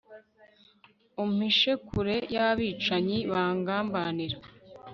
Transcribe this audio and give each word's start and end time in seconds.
umpishe 1.23 1.71
kure 1.87 2.17
y'abicanyi 2.33 3.17
bangambanira 3.31 4.37